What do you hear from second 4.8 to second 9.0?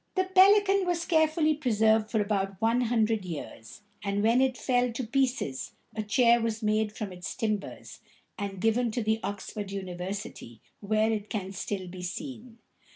to pieces a chair was made from its timbers, and given